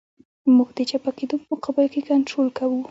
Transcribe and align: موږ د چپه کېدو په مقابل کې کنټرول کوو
موږ 0.55 0.69
د 0.77 0.79
چپه 0.89 1.11
کېدو 1.17 1.35
په 1.41 1.45
مقابل 1.51 1.85
کې 1.93 2.01
کنټرول 2.09 2.47
کوو 2.57 2.77